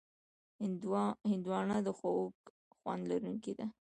هندوانه 1.29 1.77
د 1.87 1.89
خوږ 1.97 2.33
خوند 2.75 3.03
لرونکې 3.11 3.53
ده. 3.59 3.67